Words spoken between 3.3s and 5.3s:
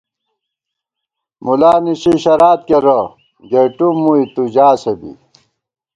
گېٹُم مُوئی تُو ژاسہ بی